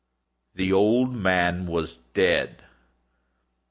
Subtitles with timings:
[0.55, 2.63] The old man was dead.